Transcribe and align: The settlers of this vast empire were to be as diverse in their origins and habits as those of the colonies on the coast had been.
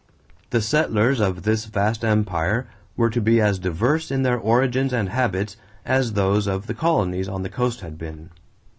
The 0.49 0.61
settlers 0.63 1.19
of 1.19 1.43
this 1.43 1.65
vast 1.65 2.03
empire 2.03 2.65
were 2.97 3.11
to 3.11 3.21
be 3.21 3.39
as 3.39 3.59
diverse 3.59 4.09
in 4.09 4.23
their 4.23 4.35
origins 4.39 4.93
and 4.93 5.09
habits 5.09 5.57
as 5.85 6.13
those 6.13 6.47
of 6.47 6.65
the 6.65 6.73
colonies 6.73 7.29
on 7.29 7.43
the 7.43 7.49
coast 7.49 7.81
had 7.81 7.99
been. 7.99 8.31